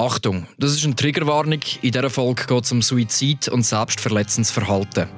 [0.00, 1.58] Achtung, das ist eine Triggerwarnung.
[1.82, 5.08] In dieser Folge geht es um Suizid und selbstverletzendes Verhalten.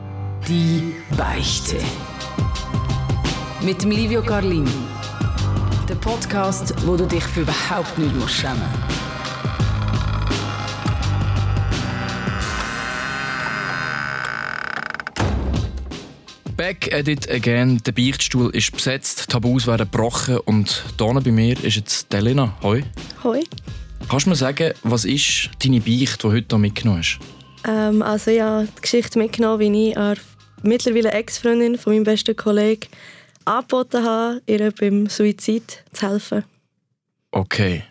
[0.49, 1.77] Die Beichte.
[3.61, 4.71] Mit dem Livio Carlini.
[5.87, 8.63] Der Podcast, wo du dich für überhaupt nicht musst schämen
[16.57, 17.83] Back at it again.
[17.85, 22.57] Der Beichtstuhl ist besetzt, Tabus werden gebrochen und hier bei mir ist jetzt Delina.
[22.63, 22.83] Hoi.
[23.23, 23.43] Hoi.
[24.11, 27.21] Kannst du mir sagen, was ist deine Beicht, die du heute mitgenommen hast?
[27.65, 30.17] Ähm, also ja, die Geschichte mitgenommen, wie ich eine
[30.65, 32.89] mittlerweile Ex-Freundin von meinem besten Kollegen
[33.45, 36.43] angeboten habe, ihr beim Suizid zu helfen.
[37.31, 37.85] Okay.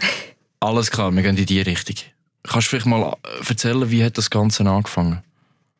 [0.60, 1.96] Alles klar, wir gehen in die Richtung.
[2.44, 3.14] Kannst du vielleicht mal
[3.46, 5.22] erzählen, wie hat das Ganze angefangen?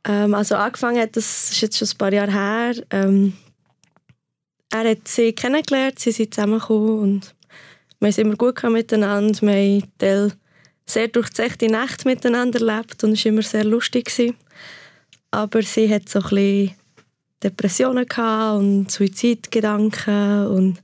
[0.05, 2.75] Ähm, also angefangen hat, das ist jetzt schon ein paar Jahre her.
[2.91, 3.33] Ähm,
[4.71, 7.36] er hat sie kennengelernt, sie sind zusammengekommen und
[8.01, 9.41] wir es immer gut miteinander.
[9.43, 10.33] Wir haben
[10.87, 14.07] sehr durchzechte Nächte miteinander erlebt und es war immer sehr lustig.
[14.07, 14.37] Gewesen.
[15.31, 16.75] Aber sie hat so ein bisschen
[17.43, 18.07] Depressionen
[18.57, 20.81] und Suizidgedanken und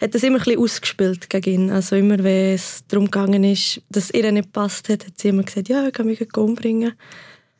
[0.00, 1.70] hat das immer ein bisschen ausgespielt gegen ihn.
[1.70, 3.08] Also immer, wenn es darum
[3.44, 6.92] ist, dass ihr nicht passt hat, hat sie immer gesagt, ja, ich kann mich umbringen.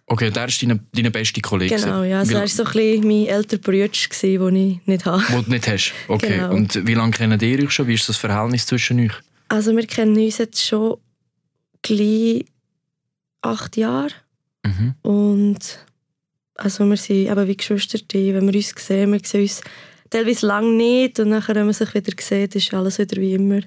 [0.07, 1.77] Okay, der ist deine, deine beste Kollege?
[1.77, 2.19] Genau, ja.
[2.19, 5.23] Also er war so ein bisschen mein älterer Bruder, den ich nicht habe.
[5.31, 5.93] Den du nicht hast?
[6.09, 6.37] Okay.
[6.37, 6.55] Genau.
[6.55, 7.87] Und wie lange kennt ihr euch schon?
[7.87, 9.13] Wie ist das Verhältnis zwischen euch?
[9.49, 10.99] Also wir kennen uns jetzt schon
[11.81, 12.45] gleich
[13.41, 14.11] acht Jahre.
[14.63, 14.95] Mhm.
[15.03, 15.79] Und
[16.57, 19.63] also wir sind eben wie Geschwister, wenn wir uns sehen, wir sehen uns
[20.11, 23.61] teilweise lange nicht und nachher, wenn man sich wieder sieht, ist alles wieder wie immer.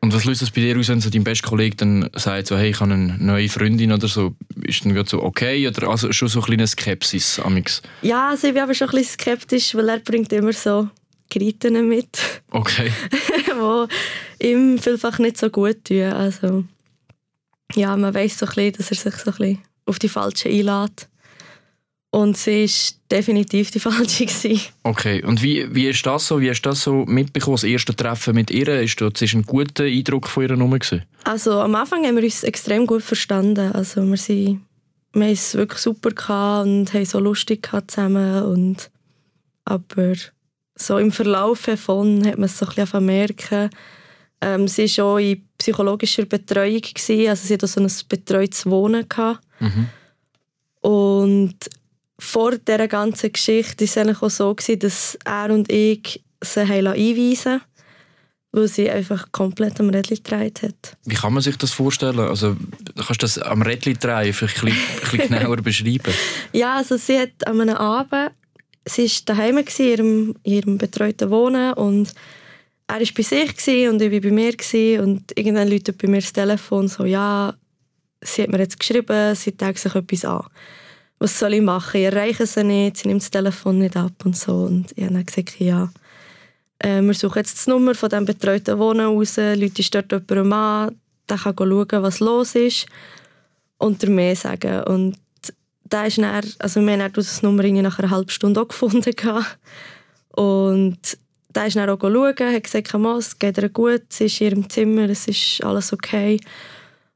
[0.00, 2.56] Und was löst das bei dir aus, wenn so dein bester Kollege dann sagt, so,
[2.56, 4.34] hey, ich habe eine neue Freundin oder so?
[4.62, 7.40] Ist dann so okay oder also schon so ein kleine Skepsis?
[7.40, 7.82] Amix?
[8.02, 10.88] Ja, also ich bin aber schon ein bisschen skeptisch, weil er bringt immer so
[11.30, 12.18] Griten mit.
[12.50, 12.92] Okay.
[14.40, 16.04] die ihm vielfach nicht so gut tun.
[16.04, 16.64] Also,
[17.74, 20.52] ja, man weiß so ein bisschen, dass er sich so ein bisschen auf die Falschen
[20.52, 21.08] einlädt.
[22.10, 24.24] Und sie war definitiv die falsche.
[24.24, 24.60] Gewesen.
[24.82, 26.40] Okay, und wie, wie ist das so?
[26.40, 28.80] Wie hast du das so mitbekommen, das erste Treffen mit ihr?
[28.80, 30.78] Ist das ein guter Eindruck von ihr Nummer?
[31.24, 33.72] Also am Anfang haben wir uns extrem gut verstanden.
[33.72, 34.62] Also wir, sind,
[35.12, 38.42] wir haben es wirklich super und haben so lustig zusammen.
[38.44, 38.90] Und,
[39.66, 40.14] aber
[40.76, 43.68] so im Verlauf davon hat man es so ein bisschen merken.
[44.40, 46.80] Ähm, sie war auch in psychologischer Betreuung.
[46.80, 47.28] Gewesen.
[47.28, 49.04] Also sie hatte so ein betreutes Wohnen.
[49.60, 49.88] Mhm.
[50.80, 51.56] Und
[52.18, 57.60] vor dieser ganzen Geschichte war es auch so, dass er und ich sie einweisen
[58.52, 60.96] weil sie einfach komplett am Rädchen gedreht hat.
[61.04, 62.18] Wie kann man sich das vorstellen?
[62.18, 62.56] Also,
[62.96, 66.14] kannst du das am Rädchen drehen vielleicht ein bisschen, genauer beschreiben?
[66.52, 68.30] Ja, also sie hat an einem Abend,
[68.86, 72.12] sie war daheim in ihrem, in ihrem betreuten Wohnen und
[72.86, 73.54] er war bei sich
[73.90, 77.54] und ich war bei mir und irgendwann läutet bei mir das Telefon so, ja,
[78.22, 80.46] sie hat mir jetzt geschrieben, sie tägt sich etwas an
[81.18, 82.00] was soll ich machen?
[82.00, 84.54] Ich erreiche sie nicht, sie nimmt das Telefon nicht ab und so.
[84.64, 85.90] Und ich habe dann gesagt, ja,
[86.78, 90.96] äh, wir suchen jetzt die Nummer von diesem betreuten Wohnen raus, Leute dort jemandem an,
[91.28, 92.86] der kann schauen, was los ist
[93.78, 94.82] und dir mehr sagen.
[94.84, 95.16] Und
[95.84, 99.14] da ist dann, also wir haben dann das Nummer nach einer halben Stunde auch gefunden.
[100.30, 100.98] Und
[101.48, 104.70] da ist dann auch schauen, hat gesagt, es geht ihr gut, sie ist in ihrem
[104.70, 106.38] Zimmer, es ist alles okay.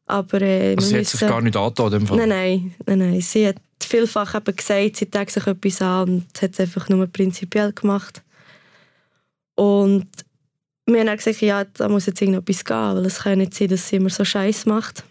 [0.06, 3.20] Aber, äh, also sie hat sich gar nicht angetan, Nein, nein, nein, nein.
[3.20, 7.06] Sie hat vielfach eben gesagt, sie tägt sich etwas an und hat es einfach nur
[7.06, 8.22] prinzipiell gemacht.
[9.54, 10.06] Und
[10.86, 13.68] wir haben dann gesagt, ja, da muss jetzt irgendetwas gehen, weil es kann nicht sein,
[13.68, 15.04] dass sie immer so Scheiß macht.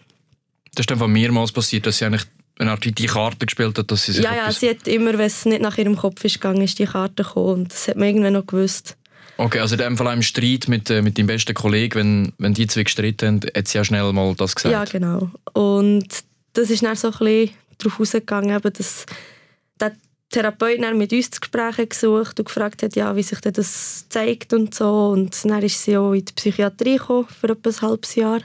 [0.74, 2.24] Das ist dann von mehrmals passiert, dass sie eigentlich
[2.58, 5.12] eine Art wie die Karte gespielt hat, dass sie sich Ja, ja, sie hat immer,
[5.12, 7.96] wenn es nicht nach ihrem Kopf ist gegangen, ist die Karte gekommen und das hat
[7.96, 8.96] man irgendwann noch gewusst.
[9.38, 12.54] Okay, also in dem Fall im Streit mit, äh, mit deinem besten Kollegen, wenn, wenn
[12.54, 14.72] die zwei gestritten haben, hat sie ja schnell mal das gesagt.
[14.72, 15.30] Ja, genau.
[15.52, 16.06] Und
[16.52, 17.50] das ist dann so ein bisschen
[17.82, 19.06] darauf ausgegangen, dass
[19.80, 19.92] der
[20.30, 24.52] Therapeut dann mit uns zu Gesprächen gesucht und gefragt hat, ja, wie sich das zeigt
[24.52, 25.08] und so.
[25.08, 28.40] Und dann ist sie auch in die Psychiatrie gekommen für etwa ein halbes Jahr.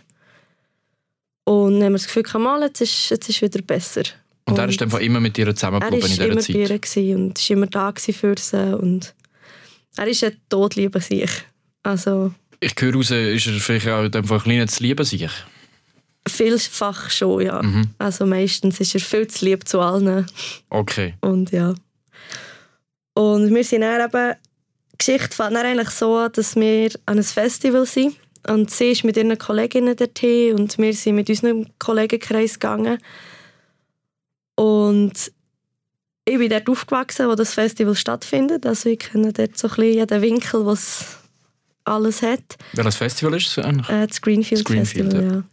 [1.45, 4.03] Und dann haben wir das Gefühl, mal, jetzt ist, jetzt ist wieder besser.
[4.45, 6.55] Und, und er ist einfach immer mit ihr zusammengeblieben in dieser Zeit?
[6.55, 8.75] Er war immer bei ihr und war immer da für sie.
[8.75, 9.15] Und
[9.95, 11.31] er ist ein todlieber sich.
[11.83, 15.29] Also, ich höre raus, ist er vielleicht auch einfach ein kleines Lieben sich?
[16.29, 17.61] Vielfach schon, ja.
[17.61, 17.89] Mhm.
[17.97, 20.25] Also meistens ist er viel zu lieb zu allen.
[20.69, 21.15] Okay.
[21.21, 21.73] Und ja.
[23.13, 24.35] Und wir sind dann eben,
[24.93, 28.15] die Geschichte fängt dann eigentlich so an, dass wir an einem Festival sind.
[28.47, 32.99] Und sie ist mit ihren Kolleginnen dorthin und wir sind mit unserem Kollegenkreis gegangen.
[34.55, 35.31] Und
[36.25, 38.65] ich bin dort aufgewachsen, wo das Festival stattfindet.
[38.65, 41.17] Also ich kenne dort so ein bisschen jeden Winkel, was
[41.83, 42.57] alles hat.
[42.73, 43.89] Welches Festival ist es eigentlich?
[43.89, 45.43] Äh, das Greenfield, Greenfield Festival, ja.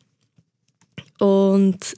[1.19, 1.95] Und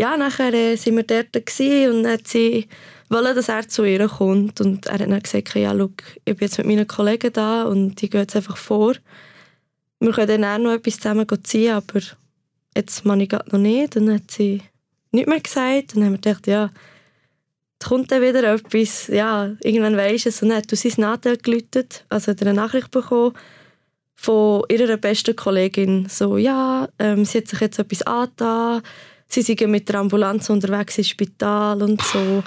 [0.00, 2.68] ja, nachher äh, sind wir dort und dann hat sie
[3.08, 4.60] wollen, dass er zu ihr kommt.
[4.60, 5.90] Und er hat dann gesagt, ja, schau,
[6.24, 8.94] ich bin jetzt mit meinen Kollegen da und die gehen jetzt einfach vor.
[10.00, 12.00] Wir können dann auch noch etwas zusammen ziehen, aber
[12.76, 13.96] jetzt mache ich noch nicht.
[13.96, 14.62] Und dann hat sie
[15.10, 15.94] nichts mehr gesagt.
[15.94, 16.70] Und dann haben wir gedacht, ja,
[17.80, 19.08] da kommt dann wieder etwas.
[19.08, 20.42] Ja, irgendwann weisst du es.
[20.42, 23.34] Und dann hat du sein Nadel geläutet, also hat er eine Nachricht bekommen
[24.20, 26.08] von ihrer besten Kollegin.
[26.08, 28.82] So, ja, ähm, sie hat sich jetzt etwas angetan.
[29.28, 32.42] Sie sind mit der Ambulanz unterwegs ins Spital und so.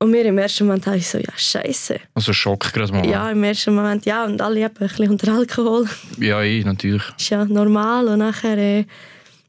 [0.00, 2.00] Und wir im ersten Moment haben so, ja, scheiße.
[2.14, 3.06] Also Schock gerade mal.
[3.06, 5.88] Ja, im ersten Moment, ja, und alle eben ein bisschen unter Alkohol.
[6.18, 7.04] Ja, ich, natürlich.
[7.16, 8.08] ist ja normal.
[8.08, 8.84] Und nachher, äh,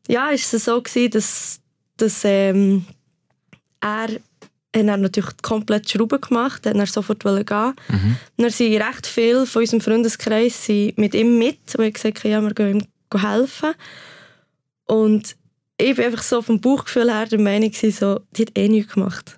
[0.07, 1.59] ja, ist es so gewesen, dass,
[1.97, 2.85] dass ähm,
[3.81, 4.09] er
[4.75, 7.73] hat er natürlich komplett die Schraube gemacht, er sofort gehen.
[7.87, 8.17] Mhm.
[8.37, 12.23] Und dann sind recht viele von unserem Freundeskreis sind mit ihm mit und haben gesagt,
[12.23, 13.73] ja, wir gehen ihm helfen.
[14.85, 15.35] Und
[15.77, 19.37] ich war einfach so vom Bauchgefühl her der Meinung, so, die hat eh nichts gemacht.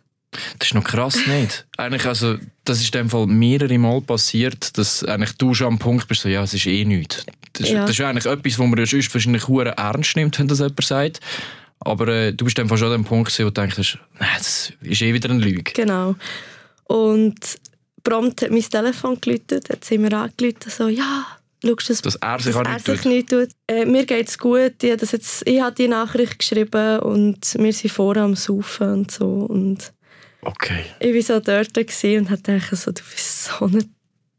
[0.59, 1.65] Das ist noch krass, nicht?
[1.77, 5.79] eigentlich, also, das ist in dem Fall mehrere Mal passiert, dass eigentlich du schon am
[5.79, 7.25] Punkt bist, so, ja, es ist eh nichts.
[7.53, 7.81] Das, ja.
[7.81, 11.19] das ist eigentlich etwas, was man ja sonst wahrscheinlich ernst nimmt, wenn das jemand sagt.
[11.79, 15.01] Aber äh, du bist dann schon an dem Punkt, wo du denkst, nein, das ist
[15.01, 15.73] eh wieder eine Lüge.
[15.73, 16.15] Genau.
[16.85, 17.57] Und
[18.03, 21.25] prompt hat mein Telefon geläutet, hat sie mir angeläutet, so, ja,
[21.63, 23.49] schaust, dass, dass er sich, dass er sich nicht tut.
[23.67, 27.73] Äh, mir geht es gut, ich, das jetzt, ich habe die Nachricht geschrieben und wir
[27.73, 29.25] sind vorher am Saufen und so.
[29.25, 29.91] Und
[30.41, 30.85] okay.
[30.99, 33.85] Ich war so dort und habe gedacht, so, du bist so eine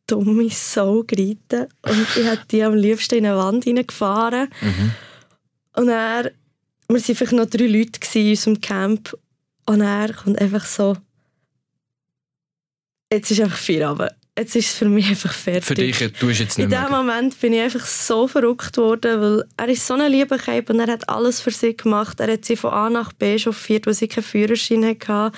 [0.06, 1.66] dumme Sau geritten.
[1.82, 4.48] Und ich habe die am liebsten in eine Wand hineingefahren.
[4.60, 4.92] Mhm.
[5.74, 6.30] Und er
[6.88, 9.16] wir waren vielleicht noch drei Leute in unserem Camp
[9.66, 10.96] und er kommt einfach so,
[13.12, 14.10] jetzt ist einfach vier Abend.
[14.38, 15.64] Jetzt ist es für mich einfach fertig.
[15.64, 19.20] Für dich, du bist jetzt nicht In dem Moment bin ich einfach so verrückt worden,
[19.20, 22.20] weil er ist so eine liebe Kerl und er hat alles für sie gemacht.
[22.20, 25.32] Er hat sie von A nach B chauffiert, weil sie keinen Führerschein hatte.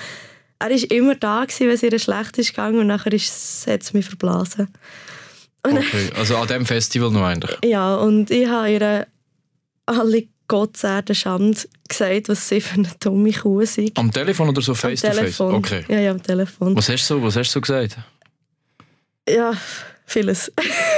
[0.59, 3.81] Er war immer da, gewesen, wenn es ihr schlecht ist gegangen und nachher ist, hat
[3.81, 4.67] es mich verblasen.
[5.63, 7.57] okay, also an diesem Festival noch eigentlich?
[7.63, 9.07] Ja, und ich habe ihr
[9.85, 11.57] alle Gott sei der Schande
[11.87, 13.97] gesagt, was sie für eine dumme Kuh sind.
[13.97, 15.39] Am Telefon oder so face to face?
[15.39, 15.85] Okay.
[15.87, 16.75] Ja, ja, am Telefon.
[16.75, 17.97] Was hast du so, was hast du gesagt?
[19.29, 19.53] Ja,
[20.07, 20.51] vieles.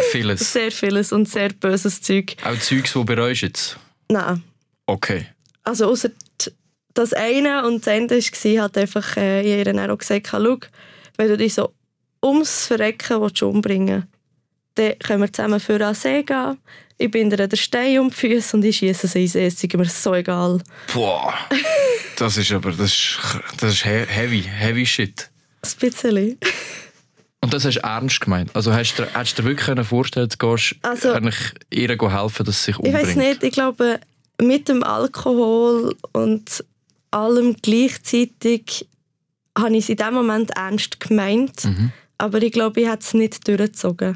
[0.09, 0.39] Vieles?
[0.53, 2.37] sehr vieles und sehr böses Zeug.
[2.45, 3.77] Auch Zeugs, die bereust jetzt?
[4.07, 4.41] Nein.
[4.85, 5.27] Okay.
[5.63, 6.09] Also außer
[6.93, 10.57] das eine und das Ende war, hat einfach äh, ihr auch gesagt, schau,
[11.17, 11.73] wenn du dich so
[12.23, 14.07] ums Verrecken willst, umbringen
[14.75, 16.57] willst, dann können wir zusammen für See gehen
[17.01, 19.85] ich bin der Stein um die Füße und ich schieße sie ins Es ist mir
[19.85, 20.61] so egal.
[20.93, 21.33] Boah,
[22.17, 23.19] das ist aber das ist,
[23.57, 25.29] das ist heavy, heavy shit.
[25.63, 26.37] Ein bisschen.
[27.41, 28.55] Und das hast du ernst gemeint?
[28.55, 31.17] Also hast du, hast du dir wirklich vorstellen du gehst also,
[31.71, 32.99] ihr helfen, dass sie sich umbringt?
[32.99, 33.99] Ich weiß nicht, ich glaube,
[34.39, 36.63] mit dem Alkohol und
[37.09, 38.87] allem gleichzeitig
[39.57, 41.65] habe ich es in dem Moment ernst gemeint.
[41.65, 41.91] Mhm.
[42.19, 44.13] Aber ich glaube, ich habe es nicht durchgezogen.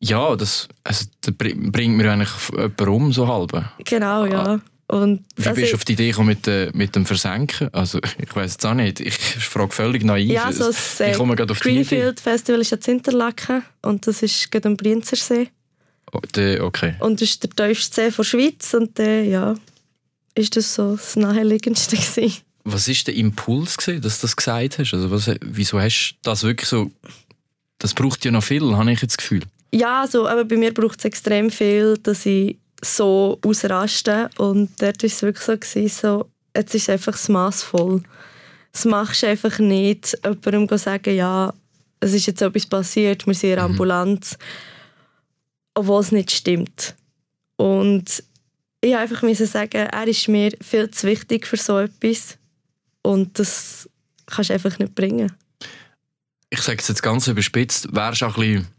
[0.00, 3.64] Ja, das, also, das bringt mir eigentlich jemanden um, so halb.
[3.84, 4.60] Genau, ja.
[4.88, 7.72] Und Wie bist du auf die Idee gekommen mit, äh, mit dem Versenken?
[7.72, 9.00] Also, ich weiß es auch nicht.
[9.00, 10.30] Ich frage völlig naiv.
[10.30, 14.76] Ja, so das äh, Greenfield Festival ist ja in Interlaken und das ist gerade am
[14.76, 15.48] Brienzersee.
[16.12, 16.94] Oh, de, okay.
[17.00, 19.54] Und das ist der tiefste See der Schweiz und der, ja,
[20.36, 22.42] ist das so das naheliegendste gewesen.
[22.62, 24.94] Was war der Impuls, gewesen, dass du das gesagt hast?
[24.94, 26.90] Also was, wieso hast du das wirklich so...
[27.78, 29.42] Das braucht ja noch viel, habe ich jetzt das Gefühl.
[29.76, 34.30] Ja, so, aber bei mir braucht es extrem viel, dass ich so ausraste.
[34.38, 38.02] Und dort war es wirklich so, gewesen, so jetzt ist es einfach das Maß voll.
[38.72, 41.52] Das machst du einfach nicht, jemandem zu sagen, ja,
[42.00, 43.72] es ist jetzt etwas passiert, wir sind in der mhm.
[43.72, 44.38] Ambulanz,
[45.74, 46.94] obwohl es nicht stimmt.
[47.56, 48.22] Und
[48.80, 52.38] ich musste einfach sagen, er ist mir viel zu wichtig für so etwas.
[53.02, 53.90] Und das
[54.24, 55.32] kannst du einfach nicht bringen.
[56.48, 58.75] Ich sage es jetzt ganz überspitzt, wärst du auch ein bisschen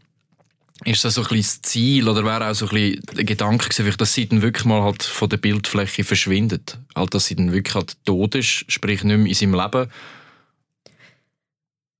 [0.84, 4.14] ist das so ein das Ziel oder wäre auch so ein der Gedanke gewesen, dass
[4.14, 6.78] sie dann wirklich mal halt von der Bildfläche verschwindet?
[6.94, 9.90] Halt, dass sie dann wirklich halt tot ist, sprich nicht mehr in seinem Leben?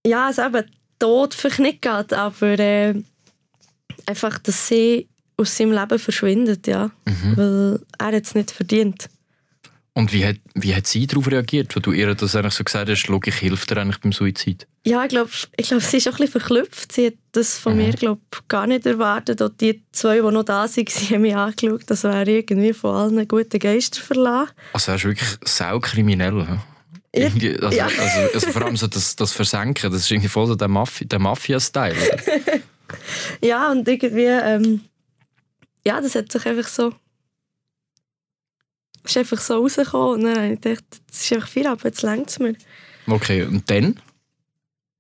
[0.07, 0.65] Ja, also eben
[0.99, 2.95] tot vielleicht nicht geht, aber äh,
[4.07, 6.91] einfach, dass sie aus seinem Leben verschwindet, ja.
[7.05, 7.37] Mhm.
[7.37, 9.09] Weil er es nicht verdient.
[9.99, 12.89] Und wie hat, wie hat sie darauf reagiert, wo du ihr das eigentlich so gesagt
[12.89, 14.69] hast, ich helfe dir eigentlich beim Suizid?
[14.87, 16.93] Ja, ich glaube, ich glaub, sie ist auch ein bisschen verklüpft.
[16.93, 17.79] Sie hat das von mhm.
[17.79, 19.43] mir glaub, gar nicht erwartet.
[19.43, 23.27] Und die zwei, die noch da waren, haben mich angeschaut, das wäre irgendwie von allen
[23.27, 24.53] guten Geistern verlassen.
[24.73, 26.47] Also er ist wirklich sau kriminell.
[27.11, 27.87] Irgendwie, also, ja.
[27.87, 31.07] also, also, vor allem so das, das Versenken, das ist irgendwie voll so der, Mafi
[31.07, 31.97] der Mafia-Style.
[33.43, 34.81] ja, und irgendwie, ähm,
[35.85, 36.95] ja, das hat sich einfach so
[39.11, 40.15] ist einfach so rausgekommen.
[40.15, 42.55] Und dann habe ich gedacht, das ist einfach viel, aber jetzt längt es mir.
[43.07, 44.01] Okay, und dann?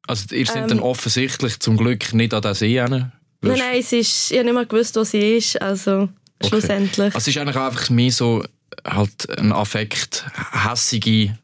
[0.07, 0.69] Also ihr seid Ähm.
[0.69, 3.12] dann offensichtlich zum Glück nicht an den See hin?
[3.41, 5.61] Nein, nein, es ist, ich habe nicht mal gewusst, wo sie ist.
[5.61, 6.09] Also
[6.41, 6.50] Okay.
[6.50, 7.15] schlussendlich.
[7.15, 8.45] Also es ist eigentlich einfach mehr so
[8.87, 11.37] halt ein Affekt, hässige...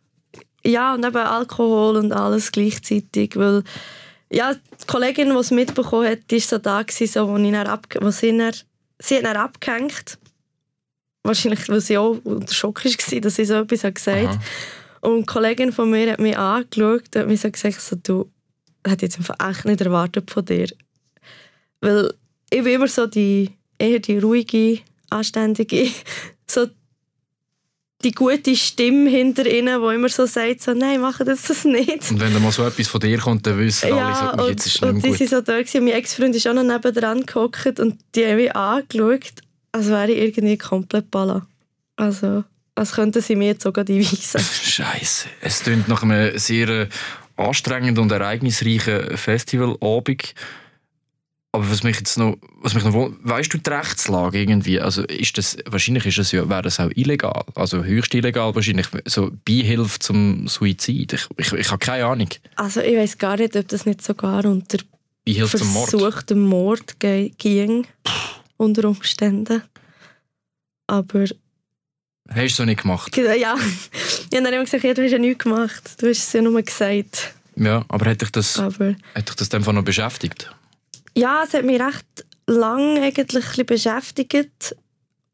[0.66, 3.36] Ja, und eben Alkohol und alles gleichzeitig.
[3.36, 3.64] Weil,
[4.30, 7.52] ja, die Kollegin, die es mitbekommen hat, die war so da, gewesen, so, wo, ich
[7.52, 8.54] dann ab, wo sie, dann,
[8.98, 10.18] sie hat dann abgehängt.
[11.24, 14.40] Wahrscheinlich, weil sie auch unter Schock war, dass sie so etwas gesagt Aha.
[15.00, 18.30] Und die Kollegin von mir hat mich angeschaut und hat mir so gesagt, so, du,
[18.86, 20.68] hätte jetzt einfach echt nicht erwartet von dir.
[21.80, 22.12] Weil
[22.50, 25.90] ich bin immer so die, eher die ruhige, anständige,
[26.46, 26.66] so
[28.02, 32.10] die gute Stimme hinter ihnen, die immer so sagt, so, nein, mach das, das nicht.
[32.10, 34.66] Und wenn dann mal so etwas von dir kommt, dann wissen alle so, und, jetzt
[34.66, 35.38] ist es und nicht die sind gut.
[35.38, 35.84] so da gewesen.
[35.84, 39.32] mein Ex-Freund ist auch noch nebendran gehockt und die haben mich angeschaut,
[39.74, 41.46] als wäre ich irgendwie komplett balla.
[41.96, 42.44] Also,
[42.76, 44.40] als könnten sie mir jetzt sogar die weisen.
[44.62, 45.28] Scheiße.
[45.40, 46.88] Es klingt nach einem sehr äh,
[47.36, 50.34] anstrengenden und ereignisreichen Festivalabend.
[51.50, 54.80] Aber was mich jetzt noch, was mich noch weißt du die Rechtslage irgendwie?
[54.80, 58.86] Also ist das, wahrscheinlich ist das ja, wäre das auch illegal, also höchst illegal wahrscheinlich,
[59.06, 61.12] so Beihilfe zum Suizid.
[61.12, 62.28] Ich, ich, ich habe keine Ahnung.
[62.56, 64.78] Also ich weiß gar nicht, ob das nicht sogar unter
[65.24, 66.30] Beihilfe zum Mord.
[66.34, 66.96] Mord
[67.38, 67.86] ging,
[68.56, 69.62] unter Umständen.
[70.86, 71.24] Aber
[72.28, 73.16] Hast du so nicht gemacht?
[73.16, 73.60] ja, ich habe
[74.30, 76.02] dann immer gesagt, ja, du hast ja nichts gemacht.
[76.02, 77.34] Du hast es ja nur gesagt.
[77.56, 80.50] Ja, aber hätte dich das, Aber hätte dich das Fall noch beschäftigt?
[81.16, 84.74] ja, es hat mich recht lang eigentlich beschäftigt.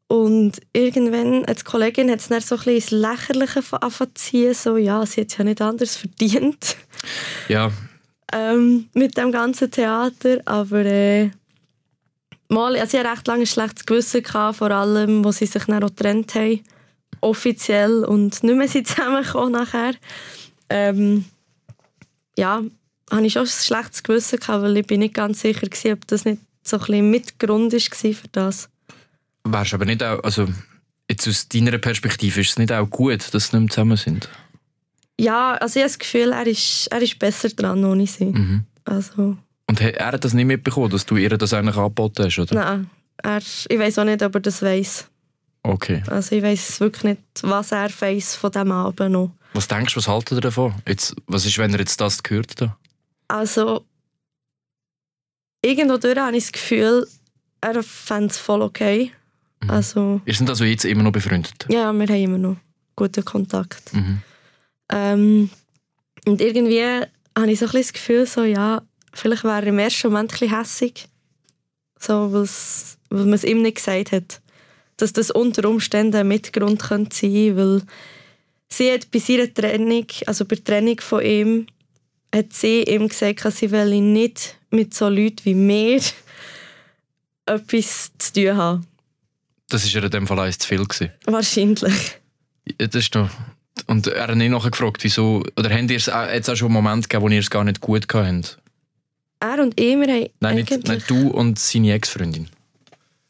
[0.07, 4.53] Und irgendwann, als Kollegin hat es dann so ein ins Lächerliche angefangen.
[4.53, 6.75] So, ja, sie hat es ja nicht anders verdient.
[7.47, 7.71] Ja,
[8.33, 11.31] ähm, mit dem ganzen Theater, aber äh,
[12.51, 15.83] mal, also ich recht lange ein schlechtes Gewissen, gehabt, vor allem, wo sie sich dann
[15.83, 16.61] auch getrennt haben,
[17.21, 19.95] offiziell, und nicht mehr sind zusammengekommen nachher.
[20.69, 21.25] Ähm,
[22.37, 22.61] ja,
[23.09, 26.07] hatte ich schon ein schlechtes Gewissen, gehabt, weil ich bin nicht ganz sicher war, ob
[26.07, 28.69] das nicht so ein bisschen Mitgrund war für das.
[29.43, 30.47] wärst aber nicht auch, also
[31.09, 34.29] jetzt aus deiner Perspektive ist es nicht auch gut, dass sie nicht mehr zusammen sind?
[35.19, 38.25] Ja, also ich habe das Gefühl, er ist, er ist besser dran ohne sie.
[38.25, 38.65] Mhm.
[38.85, 39.37] Also,
[39.71, 42.55] Und er hat das nicht mitbekommen, dass du ihr das eigentlich angeboten hast, oder?
[42.55, 42.89] nein,
[43.23, 45.07] er, ich weiß auch nicht, ob er das weiß.
[45.63, 46.03] Okay.
[46.07, 49.31] Also ich weiß wirklich nicht, was er weiß von diesem Abend noch.
[49.53, 50.73] Was denkst du, was haltet ihr davon?
[50.85, 52.71] Jetzt, was ist, wenn er jetzt das gehört hat?
[53.29, 53.85] Also
[55.61, 57.07] irgendwo durch habe ich das Gefühl,
[57.61, 59.13] er fände es voll okay.
[59.63, 59.69] Mhm.
[59.69, 61.65] Also Ihr seid also jetzt immer noch befreundet?
[61.69, 62.57] ja, wir haben immer noch
[62.97, 63.93] guten Kontakt.
[63.93, 64.21] Mhm.
[64.91, 65.49] Ähm,
[66.25, 66.83] und irgendwie
[67.37, 68.81] habe ich so ein bisschen das Gefühl, so, ja,
[69.13, 71.07] vielleicht wäre er im ersten Moment ein bisschen hässig.
[71.99, 74.41] So, weil man es ihm nicht gesagt hat.
[74.97, 77.81] Dass das unter Umständen ein Mitgrund könnte sein weil
[78.67, 81.67] sie hat bei seiner Trennung, also bei der Trennung von ihm,
[82.33, 86.01] hat sie ihm gesagt, dass sie will ihn nicht mit so Leuten wie mir
[87.45, 88.87] etwas zu tun haben.
[89.69, 90.83] Das war ja in dem Fall eins zu viel.
[90.83, 91.11] Gewesen.
[91.25, 92.19] Wahrscheinlich.
[92.65, 93.29] Ja, Das ist noch...
[93.87, 95.43] Und er hat nicht nachher gefragt, wieso...
[95.57, 97.63] Oder habt ihr es auch, jetzt auch schon einen Moment gegeben, wo ihr es gar
[97.63, 98.60] nicht gut gehabt habt?
[99.41, 102.47] Er und ich, wir haben Nein, nicht, nicht du und seine Ex-Freundin.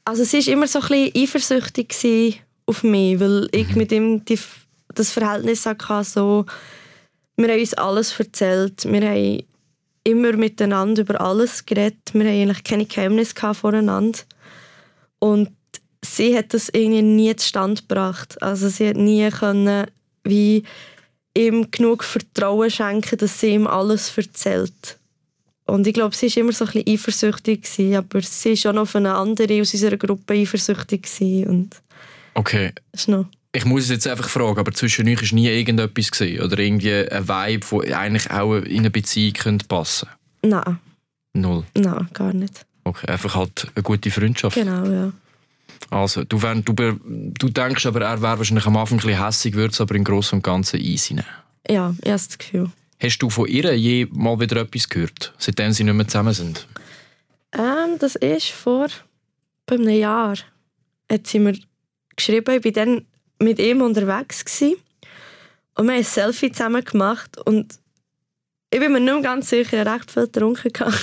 [0.04, 4.38] Also sie war immer so ein bisschen eifersüchtig auf mich, weil ich mit ihm die,
[4.94, 6.46] das Verhältnis hatte, so,
[7.38, 9.44] wir haben uns alles erzählt, wir haben
[10.04, 14.20] immer miteinander über alles geredet, wir haben eigentlich keine Geheimnisse voneinander
[15.20, 15.50] und
[16.04, 18.42] sie hat das irgendwie nie zustande gebracht.
[18.42, 19.88] Also sie hat nie können,
[20.24, 20.64] wie
[21.38, 24.98] ihm genug Vertrauen schenken, dass sie ihm alles erzählt.
[25.72, 28.76] Und ich glaube, sie war immer so ein bisschen eifersüchtig, gewesen, aber sie war schon
[28.76, 31.04] noch auf eine andere aus unserer Gruppe eifersüchtig.
[31.04, 31.48] Gewesen.
[31.48, 31.82] Und
[32.34, 33.26] Okay, ist noch...
[33.54, 36.94] ich muss es jetzt einfach fragen, aber zwischen euch war nie irgendetwas gewesen, oder irgendwie
[36.94, 40.10] ein Vibe, der eigentlich auch in eine Beziehung könnte passen
[40.44, 40.78] Nein,
[41.34, 41.64] Null.
[41.78, 42.66] nein, gar nicht.
[42.84, 44.56] Okay, einfach halt eine gute Freundschaft.
[44.56, 45.14] Genau, ja.
[45.90, 49.54] Also, du, wär, du, du denkst aber, er wäre wahrscheinlich am Anfang ein bisschen hässig,
[49.56, 51.28] würde es aber im Großen und Ganzen easy nehmen.
[51.70, 52.72] Ja, ich habe das Gefühl.
[53.02, 56.68] Hast du von ihr je mal wieder etwas gehört, seitdem sie nicht mehr zusammen sind?
[57.52, 58.90] Ähm, das ist vor
[59.72, 60.36] einem Jahr.
[61.12, 61.58] Hat sie mir
[62.16, 63.08] geschrieben, ich war dann
[63.40, 64.46] mit ihm unterwegs.
[64.46, 64.76] Gewesen.
[65.76, 67.40] Und wir haben ein Selfie zusammen gemacht.
[67.44, 67.80] Und
[68.70, 70.72] ich bin mir nicht mehr ganz sicher, ich hatte recht viel getrunken.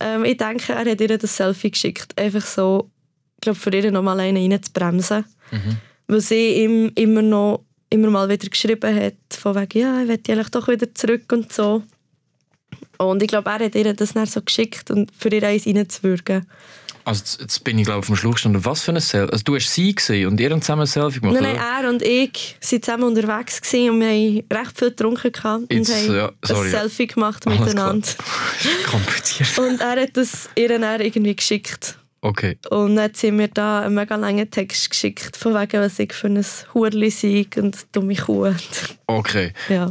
[0.00, 2.18] ähm, ich denke, er hat ihr das Selfie geschickt.
[2.18, 2.90] Einfach so,
[3.34, 5.26] ich glaube, für ihr noch mal einen reinzubremsen.
[5.50, 5.76] Mhm.
[6.06, 10.32] Weil sie ihm immer noch immer mal wieder geschrieben hat, von wegen, ja, ich möchte
[10.32, 11.82] eigentlich doch wieder zurück und so.
[12.98, 16.46] Und ich glaube, er hat ihr das dann so geschickt, und für ihr eins reinzuwürgen.
[17.06, 18.64] Also jetzt, bin ich glaube auf dem Schluch gestanden.
[18.64, 19.30] Was für ein Selfie?
[19.30, 21.40] Also du hast sie gesehen und ihr habt zusammen ein Selfie gemacht?
[21.40, 25.30] Nein, nein, er und ich waren zusammen unterwegs gewesen und wir haben recht viel getrunken
[25.30, 26.80] gehabt Jetzt, und haben ja, sorry, ein ja.
[26.80, 28.08] Selfie gemacht Alles miteinander.
[28.90, 29.56] Kompliziert.
[29.56, 31.96] Und er hat das ihr dann irgendwie geschickt.
[32.26, 32.58] Okay.
[32.70, 36.28] Und dann sie mir da einen mega langen Text geschickt, von wegen, was ich für
[36.28, 38.52] ein Hurli sei und dumme Kuh.
[39.06, 39.52] Okay.
[39.68, 39.90] ja.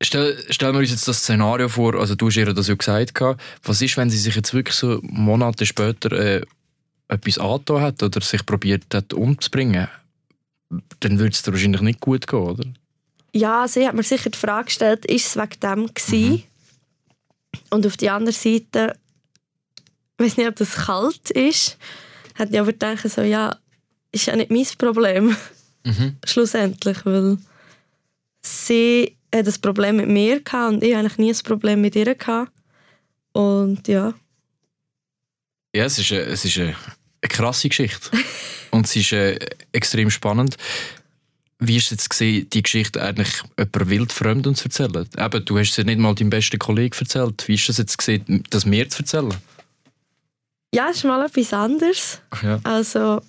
[0.00, 3.16] Stell, stellen wir uns jetzt das Szenario vor, also du hast ihr das ja gesagt,
[3.16, 3.42] gehabt.
[3.64, 6.42] was ist, wenn sie sich jetzt wirklich so Monate später äh,
[7.08, 9.88] etwas angetan hat oder sich probiert hat umzubringen?
[11.00, 12.64] Dann würde es dir wahrscheinlich nicht gut gehen, oder?
[13.34, 16.44] ja, sie hat mir sicher die Frage gestellt, ist es wegen dem gewesen?
[17.70, 18.96] Und auf der anderen Seite,
[20.18, 21.78] ich weiß nicht, ob das kalt ist,
[22.34, 23.56] hat ich aber gedacht, so, ja,
[24.12, 25.36] ist ja nicht mein Problem,
[25.84, 26.16] Mhm.
[26.24, 27.38] schlussendlich, weil
[28.42, 32.14] sie hat ein Problem mit mir gehabt und ich eigentlich nie ein Problem mit ihr
[32.14, 32.52] gehabt.
[33.32, 34.12] Und ja,
[35.74, 36.74] Ja, es ist, eine, es ist eine,
[37.22, 38.10] eine krasse Geschichte.
[38.70, 39.38] Und es ist äh,
[39.72, 40.56] extrem spannend.
[41.58, 45.08] Wie ist es jetzt gesehen, die Geschichte eigentlich jemand wildfremd uns zu erzählen?
[45.16, 47.48] Eben, du hast es ja nicht mal deinem besten Kollegen erzählt.
[47.48, 49.34] Wie ist es jetzt gesehen, das mir zu erzählen?
[50.74, 52.20] Ja, es ist mal etwas anderes.
[52.42, 52.60] Ja.
[52.64, 53.20] Also,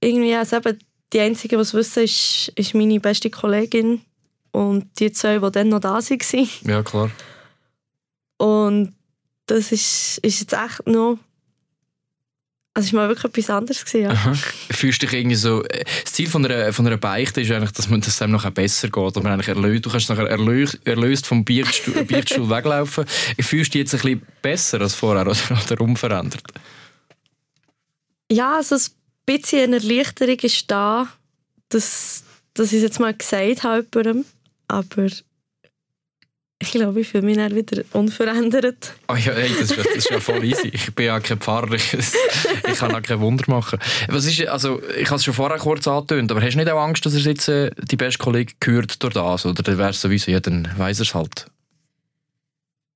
[0.00, 0.78] irgendwie, also eben,
[1.12, 4.00] die Einzige, die es wissen, ist, ist meine beste Kollegin
[4.50, 6.48] und die zwei, die dann noch da waren.
[6.64, 7.10] Ja, klar.
[8.38, 8.94] Und
[9.46, 11.18] das ist, ist jetzt echt noch.
[12.74, 13.84] Also, es war mal wirklich etwas anderes.
[13.84, 14.10] Gewesen, ja.
[14.10, 14.32] Aha.
[14.70, 15.62] Fühlst dich irgendwie so.
[15.64, 18.50] äh, Das Ziel von einer, von einer Beichte ist eigentlich, dass man das einem nachher
[18.50, 19.16] besser geht.
[19.18, 23.04] Eigentlich erlöst, du kannst nachher erlöst, erlöst vom Beichtstuhl, Beichtstuhl weglaufen.
[23.40, 26.42] Fühlst du dich jetzt ein bisschen besser als vorher oder, oder unverändert?
[28.30, 28.80] Ja, also ein
[29.26, 31.08] bisschen eine Erleichterung ist da,
[31.68, 32.24] dass,
[32.54, 34.24] dass ich es jetzt mal gesagt habe jemandem.
[34.68, 35.08] Aber
[36.62, 38.94] ich glaube, ich fühle mich dann wieder unverändert.
[39.08, 40.68] Oh ja, hey, das, ist, das ist ja voll easy.
[40.72, 41.90] Ich bin ja kein Pfarrer, ich,
[42.78, 43.80] kann auch kein Wunder machen.
[44.08, 46.80] Was ist, also, ich habe es schon vorher kurz angetönt, aber hast du nicht auch
[46.80, 49.44] Angst, dass er jetzt äh, die beste Kollege gehört durch das?
[49.44, 51.46] Oder dann wäre es sowieso, ja, dann weiss er es halt.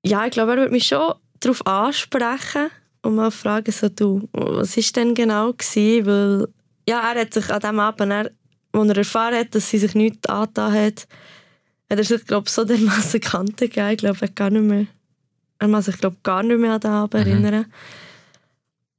[0.05, 2.70] Ja, ich glaube, er wird mich schon darauf ansprechen
[3.02, 6.07] und mal fragen, so, du, was ist denn genau gewesen?
[6.07, 6.48] Weil,
[6.88, 8.31] ja, er hat sich an dem Abend, er,
[8.70, 11.09] als er erfahren hat, dass sie sich nichts angetan hat,
[11.90, 13.90] hat er sich, glaube so dermassen Kante gegeben.
[13.90, 14.87] Ich glaube, er, gar nicht mehr,
[15.59, 17.66] er kann sich, glaube gar nicht mehr an den Abend erinnern.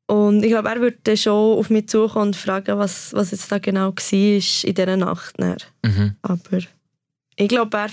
[0.07, 3.59] Und ich glaube, er würde schon auf mich zukommen und fragen, was, was jetzt da
[3.59, 5.35] genau war in dieser Nacht.
[5.83, 6.15] Mhm.
[6.21, 6.39] Aber
[7.35, 7.89] ich glaube, er,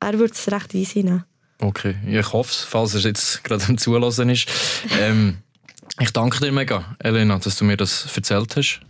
[0.00, 1.24] er würde es recht easy nehmen.
[1.58, 4.46] Okay, ich hoffe es, falls er jetzt gerade am Zulassen ist.
[5.00, 5.38] Ähm,
[5.98, 8.80] ich danke dir mega, Elena, dass du mir das erzählt hast.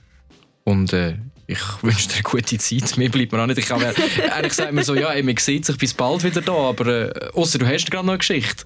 [0.64, 2.96] Und äh, ich wünsche dir eine gute Zeit.
[2.96, 3.58] Mir bleibt mir auch nicht.
[3.58, 3.94] Ich habe
[4.32, 7.30] eigentlich sagt man so, ja, ey, man sieht sich bis bald wieder da, aber äh,
[7.34, 8.64] außer du hast gerade noch eine Geschichte.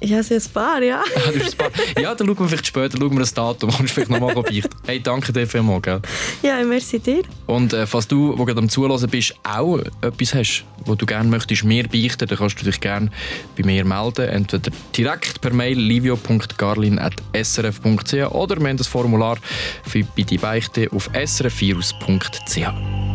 [0.00, 1.02] Ja, sie ein paar, ja.
[1.02, 4.10] Ah, du paar- ja, dann schauen wir vielleicht später, schauen wir das Datum, kommst vielleicht
[4.10, 4.68] nochmal beichten.
[4.86, 6.00] Hey, danke dir vielmals, gell?
[6.42, 7.22] Ja, merci dir.
[7.46, 11.28] Und äh, falls du, wo gerade am Zulassen bist, auch etwas hast, wo du gerne
[11.28, 13.10] möchtest mir beichten, dann kannst du dich gerne
[13.56, 14.28] bei mir melden.
[14.28, 19.36] Entweder direkt per Mail livio.garlin.srf.ch oder wir haben das Formular
[19.84, 22.56] für bei die Beichte auf srfvirus.ch.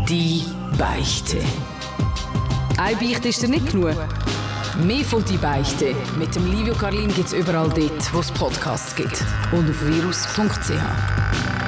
[0.09, 0.43] Die
[0.77, 1.37] Beichte.
[2.77, 3.95] Ein Beichte ist dir nicht genug.
[4.81, 8.95] Mehr von «Die Beichte» mit dem Livio Carlin gibt es überall dort, wo es Podcasts
[8.95, 9.23] gibt.
[9.51, 11.62] Und auf virus.ch.